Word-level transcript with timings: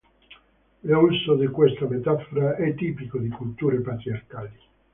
L'uso 0.79 1.35
di 1.35 1.45
questa 1.45 1.85
metafora 1.85 2.55
è 2.55 2.73
tipico 2.73 3.19
di 3.19 3.29
culture 3.29 3.81
patriarcali. 3.81 4.57